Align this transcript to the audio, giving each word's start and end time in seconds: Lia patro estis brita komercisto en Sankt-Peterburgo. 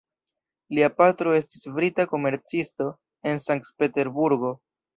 Lia 0.77 0.87
patro 1.01 1.35
estis 1.41 1.67
brita 1.75 2.07
komercisto 2.15 2.89
en 3.33 3.41
Sankt-Peterburgo. 3.47 4.57